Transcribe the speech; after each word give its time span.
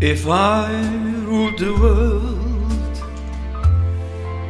If 0.00 0.28
I 0.28 0.68
ruled 1.24 1.58
the 1.58 1.72
world, 1.72 3.00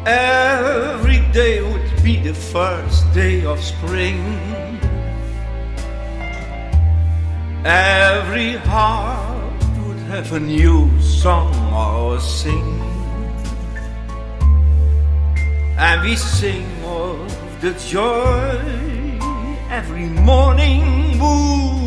every 0.05 1.21
day 1.33 1.63
would 1.63 2.03
be 2.03 2.17
the 2.17 2.35
first 2.35 3.07
day 3.15 3.45
of 3.45 3.63
spring. 3.63 4.19
Every 7.65 8.55
heart 8.55 9.63
would 9.87 9.99
have 10.11 10.33
a 10.33 10.41
new 10.41 10.91
song 11.01 11.55
or 11.73 12.19
sing. 12.19 12.81
And 15.79 16.03
we 16.03 16.17
sing 16.17 16.67
of 16.85 17.61
the 17.61 17.71
joy 17.89 18.59
every 19.71 20.07
morning 20.07 21.21
would 21.21 21.86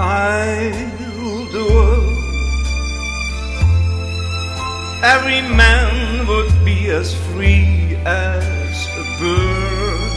If 0.00 0.06
I 0.06 0.70
ruled 1.18 1.52
the 1.52 1.64
world, 1.74 2.24
every 5.04 5.42
man 5.42 6.26
would 6.26 6.64
be 6.64 6.88
as 6.88 7.14
free 7.28 7.96
as 8.06 8.88
a 8.96 9.04
bird. 9.20 10.12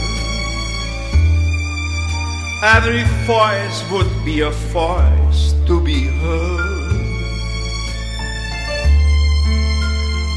Every 2.62 3.04
voice 3.26 3.84
would 3.90 4.24
be 4.24 4.40
a 4.40 4.52
voice 4.72 5.52
to 5.66 5.78
be 5.82 6.06
heard. 6.06 6.96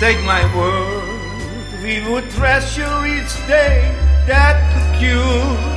Take 0.02 0.22
my 0.26 0.44
word, 0.58 1.82
we 1.82 2.04
would 2.12 2.30
treasure 2.32 3.06
each 3.06 3.34
day 3.48 3.96
that 4.28 4.58
occurred. 4.76 5.77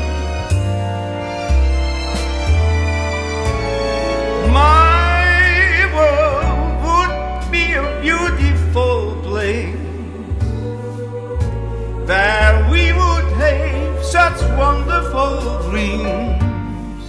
Where 12.11 12.55
we 12.73 12.85
would 13.01 13.29
have 13.39 13.97
such 14.03 14.39
wonderful 14.59 15.35
dreams. 15.71 17.05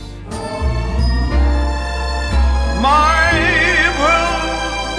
My 2.89 3.33
world 4.01 4.45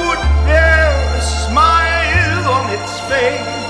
would 0.00 0.22
bear 0.46 0.90
a 1.20 1.22
smile 1.44 2.42
on 2.56 2.64
its 2.76 2.92
face, 3.10 3.60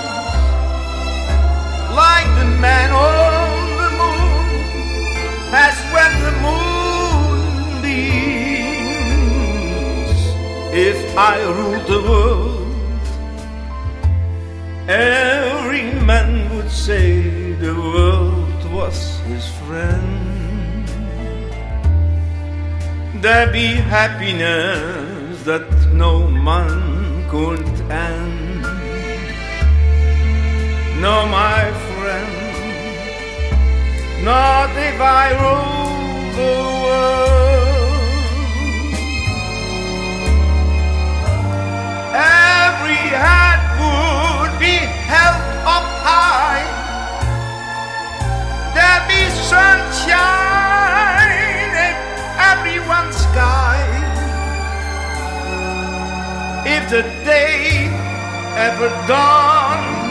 like 2.01 2.29
the 2.41 2.49
man 2.65 2.91
on 3.11 3.61
the 3.83 3.91
moon 4.01 4.47
has 5.57 5.77
when 5.93 6.13
the 6.27 6.35
moon 6.47 7.37
beams. 7.85 9.03
If 10.89 10.99
I 11.15 11.35
ruled 11.57 11.87
the 11.93 12.01
world, 12.09 12.73
every 14.89 15.32
his 19.29 19.47
friend. 19.61 20.87
There 23.23 23.53
be 23.53 23.69
happiness 23.97 25.43
that 25.45 25.69
no 25.93 26.29
man 26.29 27.29
could 27.29 27.67
end. 27.91 28.63
No, 31.01 31.27
my 31.27 31.63
friend, 31.95 32.33
not 34.25 34.71
if 34.89 35.01
I 35.01 35.27
rule 35.43 36.72
if 56.65 56.91
the 56.91 57.03
day 57.25 57.89
ever 58.57 58.89
dawned. 59.09 60.02